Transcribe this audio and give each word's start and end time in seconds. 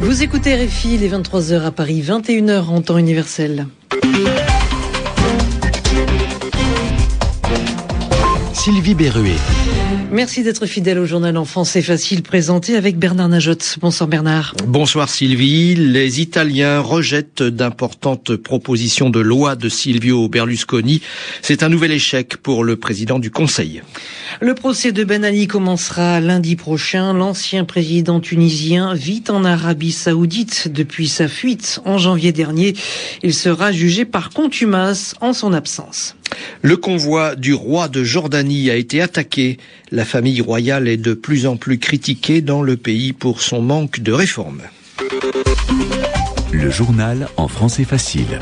Vous 0.00 0.22
écoutez 0.22 0.54
RFI, 0.54 0.98
les 0.98 1.08
23h 1.08 1.64
à 1.64 1.70
Paris, 1.72 2.00
21h 2.00 2.66
en 2.68 2.80
temps 2.82 2.98
universel. 2.98 3.66
Sylvie 8.64 8.94
Berruet. 8.94 9.36
Merci 10.10 10.42
d'être 10.42 10.64
fidèle 10.64 10.98
au 10.98 11.04
journal 11.04 11.36
En 11.36 11.44
France, 11.44 11.72
c'est 11.72 11.82
facile 11.82 12.22
présenté 12.22 12.76
avec 12.76 12.96
Bernard 12.98 13.28
Najot. 13.28 13.58
Bonsoir 13.78 14.08
Bernard. 14.08 14.54
Bonsoir 14.66 15.10
Sylvie. 15.10 15.74
Les 15.74 16.22
Italiens 16.22 16.80
rejettent 16.80 17.42
d'importantes 17.42 18.36
propositions 18.36 19.10
de 19.10 19.20
loi 19.20 19.54
de 19.54 19.68
Silvio 19.68 20.30
Berlusconi. 20.30 21.02
C'est 21.42 21.62
un 21.62 21.68
nouvel 21.68 21.92
échec 21.92 22.38
pour 22.38 22.64
le 22.64 22.76
président 22.76 23.18
du 23.18 23.30
Conseil. 23.30 23.82
Le 24.40 24.54
procès 24.54 24.92
de 24.92 25.04
Ben 25.04 25.26
Ali 25.26 25.46
commencera 25.46 26.20
lundi 26.20 26.56
prochain. 26.56 27.12
L'ancien 27.12 27.66
président 27.66 28.18
tunisien 28.18 28.94
vit 28.94 29.24
en 29.28 29.44
Arabie 29.44 29.92
Saoudite 29.92 30.68
depuis 30.72 31.08
sa 31.08 31.28
fuite 31.28 31.80
en 31.84 31.98
janvier 31.98 32.32
dernier. 32.32 32.72
Il 33.22 33.34
sera 33.34 33.72
jugé 33.72 34.06
par 34.06 34.30
contumace 34.30 35.14
en 35.20 35.34
son 35.34 35.52
absence. 35.52 36.16
Le 36.62 36.76
convoi 36.76 37.36
du 37.36 37.54
roi 37.54 37.88
de 37.88 38.04
Jordanie 38.04 38.70
a 38.70 38.76
été 38.76 39.00
attaqué. 39.00 39.58
La 39.90 40.04
famille 40.04 40.40
royale 40.40 40.88
est 40.88 40.96
de 40.96 41.14
plus 41.14 41.46
en 41.46 41.56
plus 41.56 41.78
critiquée 41.78 42.40
dans 42.40 42.62
le 42.62 42.76
pays 42.76 43.12
pour 43.12 43.42
son 43.42 43.62
manque 43.62 44.00
de 44.00 44.12
réformes. 44.12 44.62
Le 46.52 46.70
journal 46.70 47.28
en 47.36 47.48
français 47.48 47.84
facile. 47.84 48.40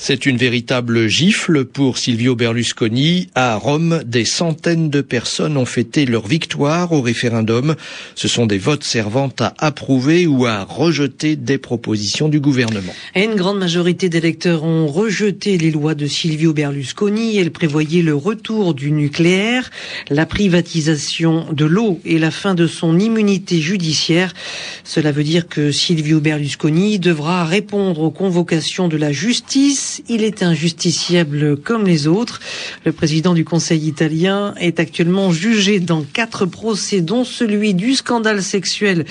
C'est 0.00 0.26
une 0.26 0.36
véritable 0.36 1.08
gifle 1.08 1.64
pour 1.64 1.98
Silvio 1.98 2.36
Berlusconi. 2.36 3.26
À 3.34 3.56
Rome, 3.56 4.00
des 4.06 4.24
centaines 4.24 4.90
de 4.90 5.00
personnes 5.00 5.56
ont 5.56 5.64
fêté 5.64 6.06
leur 6.06 6.28
victoire 6.28 6.92
au 6.92 7.02
référendum. 7.02 7.74
Ce 8.14 8.28
sont 8.28 8.46
des 8.46 8.58
votes 8.58 8.84
servant 8.84 9.28
à 9.40 9.54
approuver 9.58 10.28
ou 10.28 10.46
à 10.46 10.62
rejeter 10.62 11.34
des 11.34 11.58
propositions 11.58 12.28
du 12.28 12.38
gouvernement. 12.38 12.92
Et 13.16 13.24
une 13.24 13.34
grande 13.34 13.58
majorité 13.58 14.08
d'électeurs 14.08 14.62
ont 14.62 14.86
rejeté 14.86 15.58
les 15.58 15.72
lois 15.72 15.96
de 15.96 16.06
Silvio 16.06 16.52
Berlusconi. 16.52 17.36
Elles 17.36 17.50
prévoyaient 17.50 18.02
le 18.02 18.14
retour 18.14 18.74
du 18.74 18.92
nucléaire, 18.92 19.68
la 20.10 20.26
privatisation 20.26 21.52
de 21.52 21.64
l'eau 21.64 22.00
et 22.04 22.20
la 22.20 22.30
fin 22.30 22.54
de 22.54 22.68
son 22.68 23.00
immunité 23.00 23.60
judiciaire. 23.60 24.32
Cela 24.84 25.10
veut 25.10 25.24
dire 25.24 25.48
que 25.48 25.72
Silvio 25.72 26.20
Berlusconi 26.20 27.00
devra 27.00 27.44
répondre 27.44 28.02
aux 28.02 28.12
convocations 28.12 28.86
de 28.86 28.96
la 28.96 29.10
justice 29.10 29.87
il 30.08 30.24
est 30.24 30.42
injusticiable 30.42 31.56
comme 31.56 31.86
les 31.86 32.06
autres. 32.06 32.40
Le 32.84 32.92
président 32.92 33.34
du 33.34 33.44
Conseil 33.44 33.86
italien 33.86 34.54
est 34.60 34.80
actuellement 34.80 35.32
jugé 35.32 35.80
dans 35.80 36.02
quatre 36.02 36.46
procès, 36.46 37.00
dont 37.00 37.24
celui 37.24 37.74
du 37.74 37.94
scandale 37.94 38.42
sexuel 38.42 39.04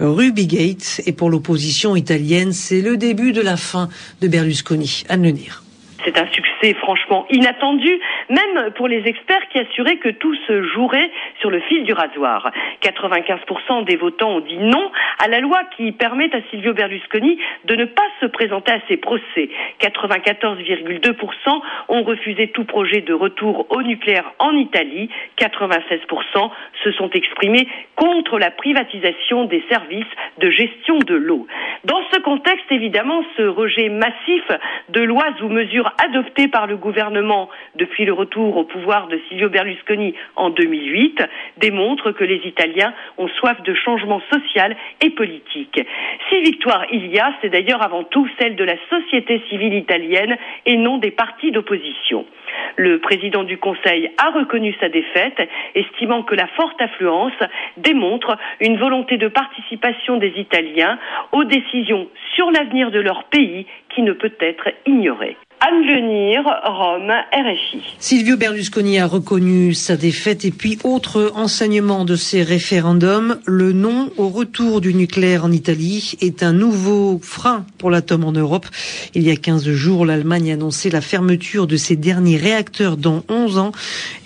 Rubygate. 0.00 1.00
Et 1.06 1.12
pour 1.12 1.30
l'opposition 1.30 1.96
italienne, 1.96 2.52
c'est 2.52 2.80
le 2.80 2.96
début 2.96 3.32
de 3.32 3.40
la 3.40 3.56
fin 3.56 3.88
de 4.20 4.28
Berlusconi. 4.28 5.04
Anne 5.08 5.22
Lenir. 5.22 5.62
C'est 6.04 6.18
un 6.18 6.26
succès 6.60 6.74
franchement 6.74 7.26
inattendu, 7.30 8.00
même 8.28 8.70
pour 8.76 8.88
les 8.88 9.06
experts 9.06 9.48
qui 9.50 9.58
assuraient 9.58 9.96
que 9.96 10.08
tout 10.08 10.34
se 10.46 10.62
jouerait 10.62 11.10
sur 11.40 11.50
le 11.50 11.60
fil 11.60 11.84
du 11.84 11.92
rasoir. 11.92 12.50
95% 12.82 13.84
des 13.84 13.96
votants 13.96 14.36
ont 14.36 14.40
dit 14.40 14.58
non 14.58 14.90
à 15.18 15.28
la 15.28 15.40
loi 15.40 15.60
qui 15.76 15.92
permet 15.92 16.34
à 16.34 16.40
Silvio 16.50 16.74
Berlusconi 16.74 17.38
de 17.64 17.76
ne 17.76 17.84
pas 17.84 18.02
se 18.20 18.26
présenter 18.26 18.72
à 18.72 18.80
ses 18.88 18.96
procès. 18.96 19.48
94,2% 19.80 21.62
ont 21.88 22.02
refusé 22.02 22.48
tout 22.48 22.64
projet 22.64 23.00
de 23.00 23.14
retour 23.14 23.66
au 23.70 23.82
nucléaire 23.82 24.32
en 24.38 24.52
Italie. 24.56 25.08
96% 25.38 26.50
se 26.82 26.92
sont 26.92 27.10
exprimés 27.10 27.68
contre 27.96 28.38
la 28.38 28.50
privatisation 28.50 29.44
des 29.44 29.62
services 29.68 30.04
de 30.38 30.50
gestion 30.50 30.98
de 30.98 31.14
l'eau. 31.14 31.46
Dans 31.84 32.00
ce 32.12 32.20
contexte, 32.20 32.70
évidemment, 32.70 33.22
ce 33.36 33.42
rejet 33.42 33.88
massif 33.88 34.44
de 34.88 35.00
lois 35.02 35.32
ou 35.42 35.48
mesures 35.48 35.92
adoptées 36.04 36.43
par 36.48 36.66
le 36.66 36.76
gouvernement 36.76 37.48
depuis 37.76 38.04
le 38.04 38.12
retour 38.12 38.56
au 38.56 38.64
pouvoir 38.64 39.08
de 39.08 39.20
Silvio 39.28 39.48
Berlusconi 39.48 40.14
en 40.36 40.50
2008 40.50 41.22
démontre 41.58 42.12
que 42.12 42.24
les 42.24 42.40
Italiens 42.44 42.94
ont 43.18 43.28
soif 43.28 43.62
de 43.62 43.74
changement 43.74 44.20
social 44.32 44.76
et 45.00 45.10
politique. 45.10 45.80
Si 46.28 46.40
victoire 46.42 46.86
il 46.92 47.06
y 47.06 47.18
a, 47.18 47.32
c'est 47.40 47.50
d'ailleurs 47.50 47.82
avant 47.82 48.04
tout 48.04 48.28
celle 48.38 48.56
de 48.56 48.64
la 48.64 48.76
société 48.90 49.42
civile 49.48 49.74
italienne 49.74 50.36
et 50.66 50.76
non 50.76 50.98
des 50.98 51.10
partis 51.10 51.50
d'opposition. 51.50 52.26
Le 52.76 52.98
président 52.98 53.44
du 53.44 53.58
Conseil 53.58 54.10
a 54.18 54.30
reconnu 54.30 54.74
sa 54.80 54.88
défaite, 54.88 55.40
estimant 55.74 56.22
que 56.22 56.34
la 56.34 56.46
forte 56.48 56.80
affluence 56.80 57.32
démontre 57.76 58.36
une 58.60 58.76
volonté 58.78 59.16
de 59.16 59.28
participation 59.28 60.16
des 60.16 60.32
Italiens 60.36 60.98
aux 61.32 61.44
décisions 61.44 62.08
sur 62.34 62.50
l'avenir 62.50 62.90
de 62.90 63.00
leur 63.00 63.24
pays 63.24 63.66
qui 63.90 64.02
ne 64.02 64.12
peut 64.12 64.34
être 64.40 64.70
ignorée. 64.86 65.36
Anne 65.66 65.86
Lenir, 65.86 66.42
Rome, 66.66 67.10
RFI. 67.32 67.80
Silvio 67.98 68.36
Berlusconi 68.36 68.98
a 68.98 69.06
reconnu 69.06 69.72
sa 69.72 69.96
défaite 69.96 70.44
et 70.44 70.50
puis 70.50 70.78
autre 70.84 71.32
enseignement 71.36 72.04
de 72.04 72.16
ces 72.16 72.42
référendums, 72.42 73.38
le 73.46 73.72
non 73.72 74.10
au 74.18 74.28
retour 74.28 74.82
du 74.82 74.92
nucléaire 74.92 75.46
en 75.46 75.52
Italie 75.52 76.16
est 76.20 76.42
un 76.42 76.52
nouveau 76.52 77.18
frein 77.22 77.64
pour 77.78 77.90
l'atome 77.90 78.24
en 78.24 78.32
Europe. 78.32 78.66
Il 79.14 79.22
y 79.22 79.30
a 79.30 79.36
15 79.36 79.70
jours, 79.70 80.04
l'Allemagne 80.04 80.50
a 80.50 80.54
annoncé 80.54 80.90
la 80.90 81.00
fermeture 81.00 81.66
de 81.66 81.78
ses 81.78 81.96
derniers 81.96 82.36
réacteurs 82.36 82.98
dans 82.98 83.22
11 83.30 83.56
ans 83.56 83.72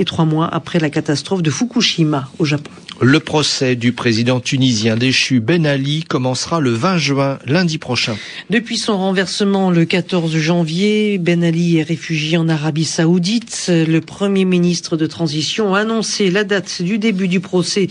et 0.01 0.05
trois 0.05 0.25
mois 0.25 0.49
après 0.53 0.81
la 0.81 0.91
catastrophe 0.91 1.45
de 1.45 1.51
Fukushima 1.51 2.31
au 2.41 2.47
Japon. 2.47 2.73
Le 3.01 3.21
procès 3.21 3.77
du 3.77 3.93
président 3.93 4.41
tunisien 4.41 4.97
déchu 4.97 5.39
Ben 5.39 5.67
Ali 5.67 6.03
commencera 6.03 6.59
le 6.59 6.71
20 6.71 6.99
juin, 6.99 7.39
lundi 7.47 7.79
prochain. 7.79 8.17
Depuis 8.51 8.77
son 8.77 8.99
renversement 8.99 9.71
le 9.71 9.85
14 9.85 10.37
janvier, 10.37 11.19
Ben 11.29 11.45
Ali 11.45 11.77
est 11.77 11.83
réfugié 11.83 12.39
en 12.39 12.49
Arabie 12.49 12.87
Saoudite. 12.87 13.67
Le 13.69 14.01
premier 14.01 14.47
ministre 14.47 14.97
de 14.97 15.05
transition 15.07 15.75
a 15.75 15.81
annoncé 15.81 16.31
la 16.31 16.43
date 16.43 16.81
du 16.81 16.97
début 16.97 17.29
du 17.29 17.39
procès 17.39 17.89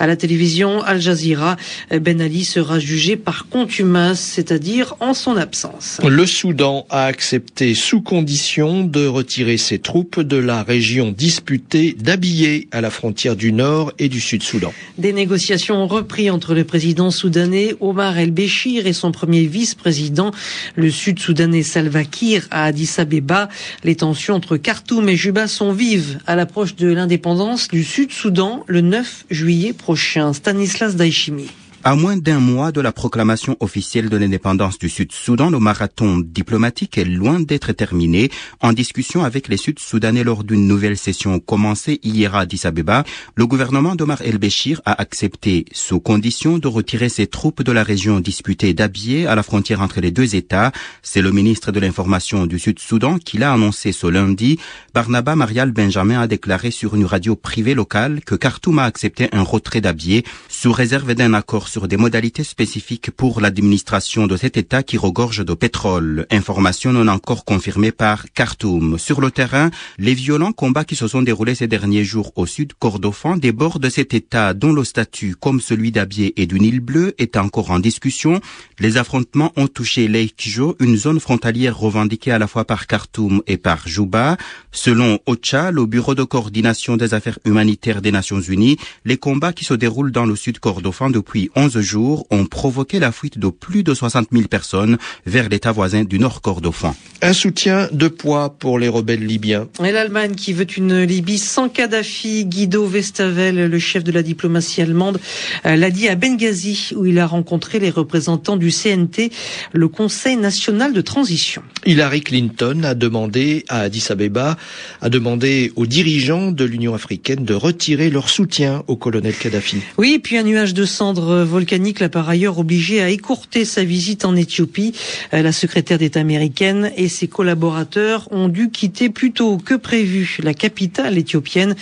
à 0.00 0.08
la 0.08 0.16
télévision 0.16 0.82
Al 0.82 1.00
Jazeera. 1.00 1.56
Ben 1.92 2.20
Ali 2.20 2.44
sera 2.44 2.80
jugé 2.80 3.14
par 3.14 3.46
contumace, 3.48 4.18
c'est-à-dire 4.18 4.96
en 4.98 5.14
son 5.14 5.36
absence. 5.36 6.00
Le 6.04 6.26
Soudan 6.26 6.84
a 6.90 7.04
accepté 7.04 7.74
sous 7.74 8.00
condition 8.00 8.82
de 8.82 9.06
retirer 9.06 9.56
ses 9.56 9.78
troupes 9.78 10.18
de 10.18 10.38
la 10.38 10.64
région 10.64 11.14
disputée 11.16 11.96
d'Abyei 11.96 12.66
à 12.72 12.80
la 12.80 12.90
frontière 12.90 13.36
du 13.36 13.52
nord 13.52 13.92
et 14.00 14.08
du 14.08 14.18
sud 14.18 14.42
Soudan. 14.42 14.74
Des 14.98 15.12
négociations 15.12 15.76
ont 15.76 15.86
repris 15.86 16.28
entre 16.28 16.54
le 16.54 16.64
président 16.64 17.12
soudanais 17.12 17.76
Omar 17.78 18.18
el-Béchir 18.18 18.88
et 18.88 18.92
son 18.92 19.12
premier 19.12 19.44
vice-président, 19.44 20.32
le 20.74 20.90
sud-soudanais 20.90 21.62
Salva 21.62 22.02
Kiir 22.02 22.48
Addis 22.70 22.94
Abeba. 22.98 23.48
Les 23.82 23.96
tensions 23.96 24.34
entre 24.34 24.56
Khartoum 24.56 25.08
et 25.08 25.16
Juba 25.16 25.48
sont 25.48 25.72
vives 25.72 26.20
à 26.26 26.36
l'approche 26.36 26.76
de 26.76 26.86
l'indépendance 26.86 27.66
du 27.66 27.82
Sud-Soudan 27.82 28.64
le 28.68 28.80
9 28.80 29.26
juillet 29.28 29.72
prochain. 29.72 30.32
Stanislas 30.32 30.94
Daishimi. 30.94 31.48
À 31.82 31.94
moins 31.94 32.18
d'un 32.18 32.40
mois 32.40 32.72
de 32.72 32.82
la 32.82 32.92
proclamation 32.92 33.56
officielle 33.60 34.10
de 34.10 34.18
l'indépendance 34.18 34.78
du 34.78 34.90
Sud-Soudan, 34.90 35.48
le 35.48 35.58
marathon 35.58 36.18
diplomatique 36.18 36.98
est 36.98 37.06
loin 37.06 37.40
d'être 37.40 37.72
terminé. 37.72 38.30
En 38.60 38.74
discussion 38.74 39.24
avec 39.24 39.48
les 39.48 39.56
Sud-Soudanais 39.56 40.22
lors 40.22 40.44
d'une 40.44 40.66
nouvelle 40.68 40.98
session 40.98 41.40
commencée 41.40 41.98
hier 42.02 42.34
à 42.34 42.40
Addis 42.40 42.60
Abeba, 42.64 43.04
le 43.34 43.46
gouvernement 43.46 43.94
d'Omar 43.94 44.20
el-Béchir 44.20 44.82
a 44.84 45.00
accepté, 45.00 45.64
sous 45.72 46.00
condition, 46.00 46.58
de 46.58 46.68
retirer 46.68 47.08
ses 47.08 47.26
troupes 47.26 47.62
de 47.62 47.72
la 47.72 47.82
région 47.82 48.20
disputée 48.20 48.74
d'Abyei 48.74 49.26
à 49.26 49.34
la 49.34 49.42
frontière 49.42 49.80
entre 49.80 50.02
les 50.02 50.10
deux 50.10 50.34
États. 50.36 50.72
C'est 51.02 51.22
le 51.22 51.32
ministre 51.32 51.72
de 51.72 51.80
l'Information 51.80 52.44
du 52.44 52.58
Sud-Soudan 52.58 53.16
qui 53.16 53.38
l'a 53.38 53.54
annoncé 53.54 53.92
ce 53.92 54.06
lundi. 54.06 54.58
Barnaba 54.92 55.34
Marial 55.34 55.72
Benjamin 55.72 56.20
a 56.20 56.26
déclaré 56.26 56.72
sur 56.72 56.94
une 56.94 57.06
radio 57.06 57.36
privée 57.36 57.72
locale 57.72 58.20
que 58.20 58.34
Khartoum 58.34 58.80
a 58.80 58.84
accepté 58.84 59.30
un 59.32 59.42
retrait 59.42 59.80
d'Abyei 59.80 60.24
sous 60.50 60.72
réserve 60.72 61.14
d'un 61.14 61.32
accord 61.32 61.69
sur 61.70 61.86
des 61.86 61.96
modalités 61.96 62.42
spécifiques 62.42 63.12
pour 63.12 63.40
l'administration 63.40 64.26
de 64.26 64.36
cet 64.36 64.56
État 64.56 64.82
qui 64.82 64.98
regorge 64.98 65.44
de 65.44 65.54
pétrole. 65.54 66.26
Information 66.30 66.92
non 66.92 67.06
encore 67.06 67.44
confirmée 67.44 67.92
par 67.92 68.24
Khartoum. 68.34 68.98
Sur 68.98 69.20
le 69.20 69.30
terrain, 69.30 69.70
les 69.96 70.14
violents 70.14 70.50
combats 70.50 70.84
qui 70.84 70.96
se 70.96 71.06
sont 71.06 71.22
déroulés 71.22 71.54
ces 71.54 71.68
derniers 71.68 72.02
jours 72.02 72.32
au 72.34 72.44
sud 72.44 72.72
Kordofan 72.74 73.36
débordent 73.36 73.88
cet 73.88 74.14
État 74.14 74.52
dont 74.52 74.72
le 74.72 74.82
statut, 74.82 75.36
comme 75.36 75.60
celui 75.60 75.92
d'Abyei 75.92 76.32
et 76.36 76.46
du 76.46 76.58
Nil 76.58 76.80
Bleu, 76.80 77.14
est 77.18 77.36
encore 77.36 77.70
en 77.70 77.78
discussion. 77.78 78.40
Les 78.80 78.96
affrontements 78.96 79.52
ont 79.56 79.68
touché 79.68 80.08
Leikjo, 80.08 80.74
une 80.80 80.96
zone 80.96 81.20
frontalière 81.20 81.78
revendiquée 81.78 82.32
à 82.32 82.40
la 82.40 82.48
fois 82.48 82.64
par 82.64 82.88
Khartoum 82.88 83.42
et 83.46 83.58
par 83.58 83.86
Juba. 83.86 84.36
Selon 84.72 85.20
OCHA, 85.26 85.70
le 85.70 85.86
Bureau 85.86 86.16
de 86.16 86.24
coordination 86.24 86.96
des 86.96 87.14
affaires 87.14 87.38
humanitaires 87.44 88.02
des 88.02 88.10
Nations 88.10 88.40
Unies, 88.40 88.76
les 89.04 89.18
combats 89.18 89.52
qui 89.52 89.64
se 89.64 89.74
déroulent 89.74 90.10
dans 90.10 90.26
le 90.26 90.34
sud 90.34 90.58
Kordofan 90.58 91.10
depuis 91.10 91.48
11 91.60 91.78
jours 91.80 92.26
ont 92.30 92.46
provoqué 92.46 92.98
la 92.98 93.12
fuite 93.12 93.38
de 93.38 93.48
plus 93.48 93.82
de 93.82 93.92
60 93.92 94.28
000 94.32 94.44
personnes 94.48 94.96
vers 95.26 95.50
l'État 95.50 95.72
voisin 95.72 96.04
du 96.04 96.18
Nord 96.18 96.40
Kordofan. 96.40 96.94
Un 97.20 97.34
soutien 97.34 97.86
de 97.92 98.08
poids 98.08 98.56
pour 98.58 98.78
les 98.78 98.88
rebelles 98.88 99.26
libyens. 99.26 99.68
Et 99.84 99.92
l'Allemagne 99.92 100.34
qui 100.34 100.54
veut 100.54 100.66
une 100.78 101.02
Libye 101.02 101.36
sans 101.36 101.68
Kadhafi, 101.68 102.46
Guido 102.46 102.86
Vestavel, 102.86 103.66
le 103.66 103.78
chef 103.78 104.04
de 104.04 104.10
la 104.10 104.22
diplomatie 104.22 104.80
allemande, 104.80 105.20
euh, 105.66 105.76
l'a 105.76 105.90
dit 105.90 106.08
à 106.08 106.14
Benghazi 106.14 106.92
où 106.96 107.04
il 107.04 107.18
a 107.18 107.26
rencontré 107.26 107.78
les 107.78 107.90
représentants 107.90 108.56
du 108.56 108.70
CNT, 108.70 109.30
le 109.72 109.88
Conseil 109.88 110.38
national 110.38 110.94
de 110.94 111.00
transition. 111.02 111.62
Hillary 111.84 112.22
Clinton 112.22 112.84
a 112.84 112.94
demandé 112.94 113.66
à 113.68 113.80
Addis 113.80 114.06
Abeba, 114.08 114.56
a 115.02 115.10
demandé 115.10 115.72
aux 115.76 115.84
dirigeants 115.84 116.52
de 116.52 116.64
l'Union 116.64 116.94
africaine 116.94 117.44
de 117.44 117.52
retirer 117.52 118.08
leur 118.08 118.30
soutien 118.30 118.82
au 118.86 118.96
colonel 118.96 119.34
Kadhafi. 119.34 119.82
Oui, 119.98 120.14
et 120.14 120.18
puis 120.20 120.38
un 120.38 120.42
nuage 120.42 120.72
de 120.72 120.86
cendres 120.86 121.49
volcaniques 121.50 122.00
l'a 122.00 122.08
par 122.08 122.28
ailleurs 122.28 122.58
obligé 122.58 123.02
à 123.02 123.10
écourter 123.10 123.64
sa 123.64 123.84
visite 123.84 124.24
en 124.24 124.34
Éthiopie. 124.34 124.94
Euh, 125.34 125.42
la 125.42 125.52
secrétaire 125.52 125.98
d'État 125.98 126.20
américaine 126.20 126.90
et 126.96 127.08
ses 127.08 127.28
collaborateurs 127.28 128.28
ont 128.32 128.48
dû 128.48 128.70
quitter 128.70 129.10
plus 129.10 129.32
tôt 129.32 129.58
que 129.58 129.74
prévu 129.74 130.38
la 130.42 130.54
capitale 130.54 131.18
éthiopienne. 131.18 131.74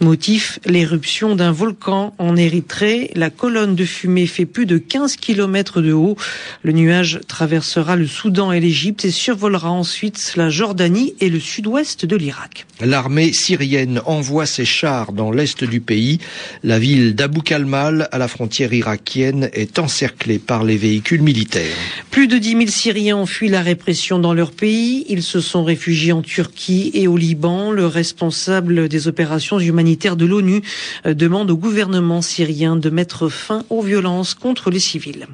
Motif, 0.00 0.60
l'éruption 0.66 1.34
d'un 1.34 1.52
volcan 1.52 2.14
en 2.18 2.36
Érythrée. 2.36 3.10
La 3.14 3.30
colonne 3.30 3.74
de 3.74 3.84
fumée 3.84 4.26
fait 4.26 4.46
plus 4.46 4.66
de 4.66 4.78
15 4.78 5.16
km 5.16 5.80
de 5.80 5.92
haut. 5.92 6.16
Le 6.62 6.72
nuage 6.72 7.20
traversera 7.26 7.96
le 7.96 8.06
Soudan 8.06 8.52
et 8.52 8.60
l'Égypte 8.60 9.04
et 9.04 9.10
survolera 9.10 9.70
ensuite 9.70 10.34
la 10.36 10.50
Jordanie 10.50 11.14
et 11.20 11.30
le 11.30 11.40
sud-ouest 11.40 12.06
de 12.06 12.16
l'Irak. 12.16 12.66
L'armée 12.80 13.32
syrienne 13.32 14.00
envoie 14.04 14.46
ses 14.46 14.64
chars 14.64 15.12
dans 15.12 15.30
l'est 15.30 15.64
du 15.64 15.80
pays. 15.80 16.18
La 16.62 16.78
ville 16.78 17.14
d'Abu 17.14 17.40
Kalmal, 17.40 18.08
à 18.12 18.18
la 18.18 18.28
frontière 18.28 18.72
irakienne, 18.72 19.13
est 19.22 19.78
encerclée 19.78 20.38
par 20.38 20.64
les 20.64 20.76
véhicules 20.76 21.22
militaires. 21.22 21.76
Plus 22.10 22.28
de 22.28 22.38
10 22.38 22.50
000 22.50 22.66
Syriens 22.68 23.16
ont 23.16 23.26
fui 23.26 23.48
la 23.48 23.62
répression 23.62 24.18
dans 24.18 24.34
leur 24.34 24.52
pays. 24.52 25.04
Ils 25.08 25.22
se 25.22 25.40
sont 25.40 25.64
réfugiés 25.64 26.12
en 26.12 26.22
Turquie 26.22 26.90
et 26.94 27.08
au 27.08 27.16
Liban. 27.16 27.70
Le 27.70 27.86
responsable 27.86 28.88
des 28.88 29.08
opérations 29.08 29.58
humanitaires 29.58 30.16
de 30.16 30.26
l'ONU 30.26 30.62
euh, 31.06 31.14
demande 31.14 31.50
au 31.50 31.56
gouvernement 31.56 32.22
syrien 32.22 32.76
de 32.76 32.90
mettre 32.90 33.28
fin 33.28 33.64
aux 33.70 33.82
violences 33.82 34.34
contre 34.34 34.70
les 34.70 34.80
civils. 34.80 35.26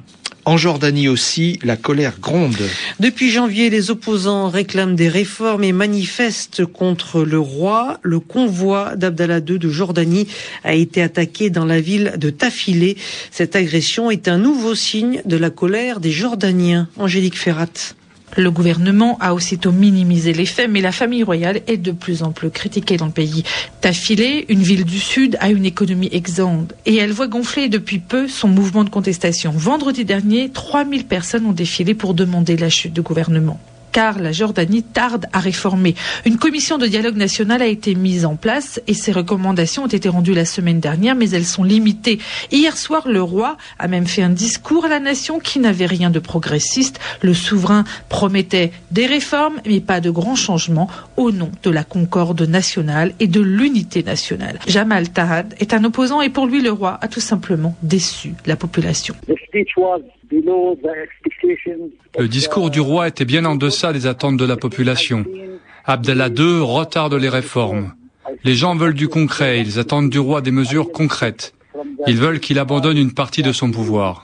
En 0.45 0.57
Jordanie 0.57 1.07
aussi, 1.07 1.59
la 1.63 1.77
colère 1.77 2.19
gronde. 2.19 2.57
Depuis 2.99 3.29
janvier, 3.29 3.69
les 3.69 3.91
opposants 3.91 4.49
réclament 4.49 4.95
des 4.95 5.07
réformes 5.07 5.63
et 5.63 5.71
manifestent 5.71 6.65
contre 6.65 7.23
le 7.23 7.39
roi. 7.39 7.99
Le 8.01 8.19
convoi 8.19 8.95
d'Abdallah 8.95 9.39
II 9.39 9.59
de 9.59 9.69
Jordanie 9.69 10.27
a 10.63 10.73
été 10.73 11.01
attaqué 11.01 11.51
dans 11.51 11.65
la 11.65 11.79
ville 11.79 12.13
de 12.17 12.31
Tafilé. 12.31 12.97
Cette 13.29 13.55
agression 13.55 14.09
est 14.09 14.27
un 14.27 14.39
nouveau 14.39 14.73
signe 14.73 15.21
de 15.25 15.37
la 15.37 15.51
colère 15.51 15.99
des 15.99 16.11
Jordaniens. 16.11 16.87
Angélique 16.97 17.37
Ferrat. 17.37 17.95
Le 18.37 18.49
gouvernement 18.49 19.17
a 19.19 19.33
aussitôt 19.33 19.71
minimisé 19.71 20.31
les 20.31 20.45
faits, 20.45 20.69
mais 20.69 20.81
la 20.81 20.91
famille 20.91 21.23
royale 21.23 21.61
est 21.67 21.77
de 21.77 21.91
plus 21.91 22.23
en 22.23 22.31
plus 22.31 22.49
critiquée 22.49 22.97
dans 22.97 23.07
le 23.07 23.11
pays. 23.11 23.43
Tafilé, 23.81 24.45
une 24.47 24.61
ville 24.61 24.85
du 24.85 24.99
sud, 24.99 25.37
a 25.41 25.49
une 25.49 25.65
économie 25.65 26.09
exsangue 26.11 26.71
et 26.85 26.95
elle 26.95 27.11
voit 27.11 27.27
gonfler 27.27 27.67
depuis 27.67 27.99
peu 27.99 28.27
son 28.27 28.47
mouvement 28.47 28.83
de 28.83 28.89
contestation. 28.89 29.51
Vendredi 29.51 30.05
dernier, 30.05 30.49
3000 30.49 31.05
personnes 31.05 31.45
ont 31.45 31.51
défilé 31.51 31.93
pour 31.93 32.13
demander 32.13 32.55
la 32.55 32.69
chute 32.69 32.93
du 32.93 33.01
gouvernement 33.01 33.59
car 33.91 34.19
la 34.19 34.31
Jordanie 34.31 34.83
tarde 34.83 35.25
à 35.33 35.39
réformer. 35.39 35.95
Une 36.25 36.37
commission 36.37 36.77
de 36.77 36.87
dialogue 36.87 37.17
national 37.17 37.61
a 37.61 37.67
été 37.67 37.95
mise 37.95 38.25
en 38.25 38.35
place 38.35 38.81
et 38.87 38.93
ses 38.93 39.11
recommandations 39.11 39.83
ont 39.83 39.87
été 39.87 40.09
rendues 40.09 40.33
la 40.33 40.45
semaine 40.45 40.79
dernière, 40.79 41.15
mais 41.15 41.29
elles 41.31 41.45
sont 41.45 41.63
limitées. 41.63 42.19
Hier 42.51 42.77
soir, 42.77 43.07
le 43.07 43.21
roi 43.21 43.57
a 43.79 43.87
même 43.87 44.07
fait 44.07 44.23
un 44.23 44.29
discours 44.29 44.85
à 44.85 44.89
la 44.89 44.99
nation 44.99 45.39
qui 45.39 45.59
n'avait 45.59 45.85
rien 45.85 46.09
de 46.09 46.19
progressiste. 46.19 46.99
Le 47.21 47.33
souverain 47.33 47.83
promettait 48.09 48.71
des 48.91 49.05
réformes, 49.05 49.61
mais 49.65 49.79
pas 49.79 49.99
de 49.99 50.09
grands 50.09 50.35
changements 50.35 50.89
au 51.17 51.31
nom 51.31 51.51
de 51.63 51.69
la 51.69 51.83
concorde 51.83 52.41
nationale 52.41 53.13
et 53.19 53.27
de 53.27 53.41
l'unité 53.41 54.03
nationale. 54.03 54.59
Jamal 54.67 55.09
Tahad 55.09 55.55
est 55.59 55.73
un 55.73 55.83
opposant 55.83 56.21
et 56.21 56.29
pour 56.29 56.45
lui, 56.45 56.61
le 56.61 56.71
roi 56.71 56.97
a 57.01 57.07
tout 57.07 57.19
simplement 57.19 57.75
déçu 57.83 58.33
la 58.45 58.55
population. 58.55 59.15
Le 62.17 62.27
discours 62.27 62.69
du 62.69 62.79
roi 62.79 63.07
était 63.07 63.25
bien 63.25 63.43
en 63.45 63.55
deçà 63.55 63.80
des 63.91 64.05
attentes 64.05 64.37
de 64.37 64.45
la 64.45 64.55
population. 64.55 65.25
Abdallah 65.85 66.29
II 66.29 66.59
retarde 66.61 67.15
les 67.15 67.29
réformes. 67.29 67.93
Les 68.43 68.53
gens 68.53 68.75
veulent 68.75 68.93
du 68.93 69.07
concret, 69.07 69.59
ils 69.59 69.79
attendent 69.79 70.09
du 70.09 70.19
roi 70.19 70.41
des 70.41 70.51
mesures 70.51 70.91
concrètes. 70.91 71.53
Ils 72.07 72.17
veulent 72.17 72.39
qu'il 72.39 72.59
abandonne 72.59 72.97
une 72.97 73.13
partie 73.13 73.43
de 73.43 73.51
son 73.51 73.71
pouvoir. 73.71 74.23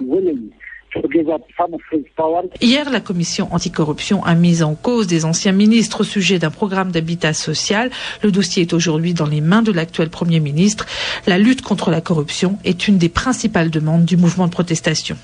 Hier, 2.61 2.89
la 2.89 2.99
commission 2.99 3.47
anticorruption 3.51 4.23
a 4.23 4.35
mis 4.35 4.63
en 4.63 4.75
cause 4.75 5.07
des 5.07 5.25
anciens 5.25 5.51
ministres 5.51 6.01
au 6.01 6.03
sujet 6.03 6.39
d'un 6.39 6.49
programme 6.49 6.91
d'habitat 6.91 7.33
social. 7.33 7.91
Le 8.23 8.31
dossier 8.31 8.63
est 8.63 8.73
aujourd'hui 8.73 9.13
dans 9.13 9.25
les 9.25 9.41
mains 9.41 9.61
de 9.61 9.71
l'actuel 9.71 10.09
Premier 10.09 10.39
ministre. 10.39 10.85
La 11.25 11.38
lutte 11.38 11.61
contre 11.61 11.91
la 11.91 12.01
corruption 12.01 12.57
est 12.63 12.88
une 12.88 12.97
des 12.97 13.09
principales 13.09 13.69
demandes 13.69 14.05
du 14.05 14.17
mouvement 14.17 14.47
de 14.47 14.51
protestation. 14.51 15.17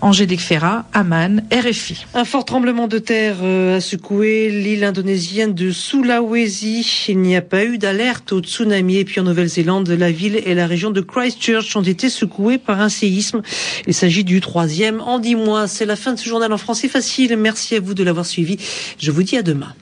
Angélique 0.00 0.40
Ferrat, 0.40 0.84
Amman, 0.92 1.42
RFI. 1.52 2.06
Un 2.14 2.24
fort 2.24 2.44
tremblement 2.44 2.88
de 2.88 2.98
terre 2.98 3.36
euh, 3.42 3.76
a 3.76 3.80
secoué 3.80 4.50
l'île 4.50 4.84
indonésienne 4.84 5.54
de 5.54 5.70
Sulawesi. 5.70 7.06
Il 7.08 7.18
n'y 7.20 7.36
a 7.36 7.42
pas 7.42 7.64
eu 7.64 7.78
d'alerte 7.78 8.32
au 8.32 8.40
tsunami. 8.40 8.96
Et 8.96 9.04
puis 9.04 9.20
en 9.20 9.24
Nouvelle-Zélande, 9.24 9.88
la 9.88 10.10
ville 10.10 10.40
et 10.44 10.54
la 10.54 10.66
région 10.66 10.90
de 10.90 11.00
Christchurch 11.00 11.76
ont 11.76 11.82
été 11.82 12.08
secouées 12.08 12.58
par 12.58 12.80
un 12.80 12.88
séisme. 12.88 13.42
Il 13.86 13.94
s'agit 13.94 14.24
du 14.24 14.40
troisième 14.40 15.00
en 15.00 15.19
dix 15.20 15.36
mois. 15.36 15.68
C'est 15.68 15.86
la 15.86 15.96
fin 15.96 16.14
de 16.14 16.18
ce 16.18 16.28
journal 16.28 16.52
en 16.52 16.58
français 16.58 16.88
facile. 16.88 17.36
Merci 17.36 17.76
à 17.76 17.80
vous 17.80 17.94
de 17.94 18.02
l'avoir 18.02 18.26
suivi. 18.26 18.56
Je 18.98 19.10
vous 19.10 19.22
dis 19.22 19.36
à 19.36 19.42
demain. 19.42 19.74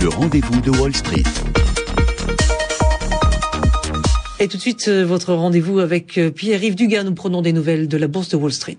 Le 0.00 0.08
rendez-vous 0.08 0.60
de 0.60 0.70
Wall 0.70 0.94
Street. 0.94 1.22
Et 4.40 4.48
tout 4.48 4.56
de 4.56 4.62
suite, 4.62 4.88
euh, 4.88 5.04
votre 5.04 5.34
rendez-vous 5.34 5.78
avec 5.78 6.18
euh, 6.18 6.30
Pierre-Yves 6.30 6.74
Dugas. 6.74 7.04
Nous 7.04 7.14
prenons 7.14 7.42
des 7.42 7.52
nouvelles 7.52 7.86
de 7.86 7.96
la 7.96 8.08
bourse 8.08 8.28
de 8.30 8.36
Wall 8.36 8.52
Street. 8.52 8.76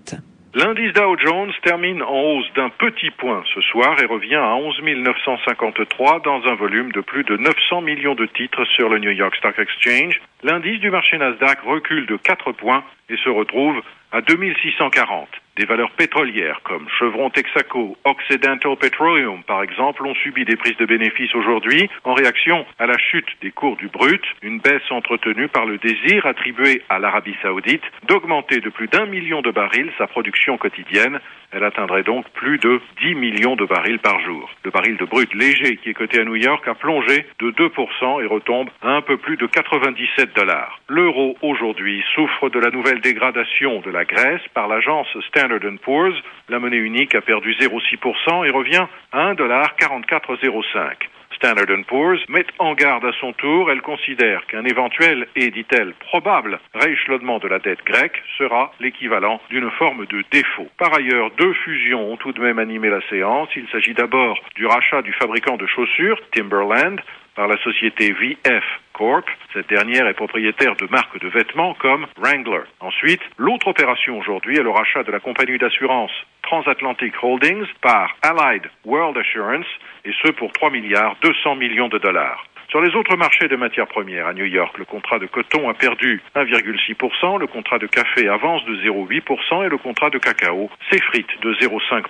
L'indice 0.56 0.92
Dow 0.92 1.16
Jones 1.18 1.52
termine 1.64 2.00
en 2.00 2.16
hausse 2.16 2.52
d'un 2.54 2.68
petit 2.68 3.10
point 3.10 3.42
ce 3.52 3.60
soir 3.60 4.00
et 4.00 4.06
revient 4.06 4.36
à 4.36 4.54
11 4.54 4.82
953 4.82 6.20
dans 6.20 6.46
un 6.46 6.54
volume 6.54 6.92
de 6.92 7.00
plus 7.00 7.24
de 7.24 7.36
900 7.36 7.80
millions 7.80 8.14
de 8.14 8.26
titres 8.26 8.64
sur 8.66 8.88
le 8.88 9.00
New 9.00 9.10
York 9.10 9.34
Stock 9.34 9.58
Exchange. 9.58 10.20
L'indice 10.44 10.78
du 10.78 10.90
marché 10.90 11.18
Nasdaq 11.18 11.58
recule 11.62 12.06
de 12.06 12.16
4 12.16 12.52
points 12.52 12.84
et 13.08 13.16
se 13.16 13.28
retrouve 13.28 13.82
à 14.12 14.20
2640. 14.20 15.28
Des 15.56 15.66
valeurs 15.66 15.92
pétrolières 15.92 16.60
comme 16.64 16.88
Chevron 16.98 17.30
Texaco, 17.30 17.96
Occidental 18.04 18.76
Petroleum 18.76 19.44
par 19.44 19.62
exemple 19.62 20.04
ont 20.04 20.14
subi 20.16 20.44
des 20.44 20.56
prises 20.56 20.76
de 20.78 20.84
bénéfices 20.84 21.32
aujourd'hui 21.36 21.88
en 22.02 22.12
réaction 22.12 22.66
à 22.80 22.86
la 22.86 22.98
chute 22.98 23.28
des 23.40 23.52
cours 23.52 23.76
du 23.76 23.86
brut, 23.86 24.20
une 24.42 24.58
baisse 24.58 24.90
entretenue 24.90 25.46
par 25.46 25.64
le 25.64 25.78
désir 25.78 26.26
attribué 26.26 26.82
à 26.88 26.98
l'Arabie 26.98 27.36
saoudite 27.40 27.84
d'augmenter 28.08 28.58
de 28.58 28.68
plus 28.68 28.88
d'un 28.88 29.06
million 29.06 29.42
de 29.42 29.52
barils 29.52 29.92
sa 29.96 30.08
production 30.08 30.58
quotidienne. 30.58 31.20
Elle 31.52 31.62
atteindrait 31.62 32.02
donc 32.02 32.28
plus 32.30 32.58
de 32.58 32.80
10 33.00 33.14
millions 33.14 33.54
de 33.54 33.64
barils 33.64 34.00
par 34.00 34.18
jour. 34.22 34.50
Le 34.64 34.72
baril 34.72 34.96
de 34.96 35.04
brut 35.04 35.32
léger 35.34 35.76
qui 35.76 35.90
est 35.90 35.94
coté 35.94 36.20
à 36.20 36.24
New 36.24 36.34
York 36.34 36.66
a 36.66 36.74
plongé 36.74 37.26
de 37.38 37.52
2% 37.52 38.24
et 38.24 38.26
retombe 38.26 38.70
à 38.82 38.88
un 38.88 39.02
peu 39.02 39.18
plus 39.18 39.36
de 39.36 39.46
97 39.46 40.34
dollars. 40.34 40.80
L'euro 40.88 41.36
aujourd'hui 41.42 42.02
souffre 42.16 42.50
de 42.50 42.58
la 42.58 42.70
nouvelle 42.70 43.00
dégradation 43.00 43.80
de 43.82 43.90
la 43.90 44.04
Grèce 44.04 44.42
par 44.52 44.66
l'agence 44.66 45.06
Standard 45.44 45.78
Poor's. 45.82 46.14
La 46.48 46.58
monnaie 46.58 46.78
unique 46.78 47.14
a 47.14 47.20
perdu 47.20 47.52
0,6% 47.52 48.46
et 48.46 48.50
revient 48.50 48.86
à 49.12 49.34
1,4405. 49.34 51.08
Standard 51.36 51.84
Poor's 51.86 52.20
met 52.28 52.46
en 52.58 52.74
garde 52.74 53.04
à 53.04 53.12
son 53.20 53.34
tour. 53.34 53.70
Elle 53.70 53.82
considère 53.82 54.46
qu'un 54.46 54.64
éventuel 54.64 55.26
et, 55.36 55.50
dit-elle, 55.50 55.92
probable 55.94 56.60
rééchelonnement 56.74 57.38
de 57.38 57.48
la 57.48 57.58
dette 57.58 57.84
grecque 57.84 58.22
sera 58.38 58.72
l'équivalent 58.80 59.40
d'une 59.50 59.70
forme 59.72 60.06
de 60.06 60.24
défaut. 60.30 60.68
Par 60.78 60.94
ailleurs, 60.94 61.30
deux 61.32 61.52
fusions 61.52 62.10
ont 62.10 62.16
tout 62.16 62.32
de 62.32 62.40
même 62.40 62.58
animé 62.58 62.88
la 62.88 63.06
séance. 63.10 63.48
Il 63.56 63.68
s'agit 63.68 63.94
d'abord 63.94 64.38
du 64.54 64.64
rachat 64.64 65.02
du 65.02 65.12
fabricant 65.12 65.56
de 65.56 65.66
chaussures, 65.66 66.18
Timberland, 66.32 67.00
par 67.34 67.48
la 67.48 67.58
société 67.58 68.12
VF 68.12 68.64
Corp. 68.94 69.26
Cette 69.52 69.68
dernière 69.68 70.06
est 70.06 70.14
propriétaire 70.14 70.76
de 70.76 70.86
marques 70.86 71.20
de 71.20 71.28
vêtements 71.28 71.74
comme 71.74 72.06
Wrangler. 72.16 72.62
Ensuite, 72.80 73.20
l'autre 73.36 73.68
opération 73.68 74.18
aujourd'hui 74.18 74.56
est 74.56 74.62
le 74.62 74.70
rachat 74.70 75.02
de 75.02 75.12
la 75.12 75.20
compagnie 75.20 75.58
d'assurance 75.58 76.12
Transatlantic 76.42 77.12
Holdings 77.22 77.66
par 77.82 78.16
Allied 78.22 78.62
World 78.84 79.18
Assurance, 79.18 79.66
et 80.04 80.12
ce 80.22 80.30
pour 80.32 80.52
3 80.52 80.70
milliards 80.70 81.16
200 81.22 81.56
millions 81.56 81.88
de 81.88 81.98
dollars. 81.98 82.46
Sur 82.74 82.82
les 82.82 82.92
autres 82.96 83.16
marchés 83.16 83.46
de 83.46 83.54
matières 83.54 83.86
premières, 83.86 84.26
à 84.26 84.34
New 84.34 84.46
York, 84.46 84.76
le 84.78 84.84
contrat 84.84 85.20
de 85.20 85.26
coton 85.26 85.70
a 85.70 85.74
perdu 85.74 86.20
1,6%, 86.34 87.38
le 87.38 87.46
contrat 87.46 87.78
de 87.78 87.86
café 87.86 88.26
avance 88.26 88.64
de 88.64 88.74
0,8% 88.82 89.64
et 89.64 89.68
le 89.68 89.78
contrat 89.78 90.10
de 90.10 90.18
cacao 90.18 90.68
s'effrite 90.90 91.28
de 91.44 91.54
0,5%. 91.54 92.02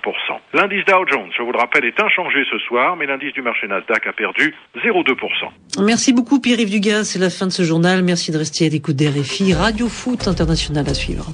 L'indice 0.55 0.83
Dow 0.85 1.05
Jones, 1.05 1.29
je 1.37 1.43
vous 1.43 1.51
le 1.51 1.59
rappelle, 1.59 1.85
est 1.85 2.01
inchangé 2.01 2.43
ce 2.49 2.57
soir, 2.57 2.95
mais 2.95 3.05
l'indice 3.05 3.33
du 3.33 3.43
marché 3.43 3.67
Nasdaq 3.67 4.07
a 4.07 4.13
perdu 4.13 4.55
0,2%. 4.83 5.83
Merci 5.85 6.13
beaucoup 6.13 6.41
Pierre-Yves 6.41 6.71
Dugas, 6.71 7.03
c'est 7.03 7.19
la 7.19 7.29
fin 7.29 7.45
de 7.45 7.51
ce 7.51 7.61
journal. 7.61 8.01
Merci 8.01 8.31
de 8.31 8.39
rester 8.39 8.65
à 8.65 8.69
l'écoute 8.69 8.95
des 8.95 9.09
RFI. 9.09 9.53
Radio 9.53 9.87
Foot 9.87 10.27
International 10.27 10.83
à 10.89 10.95
suivre. 10.95 11.27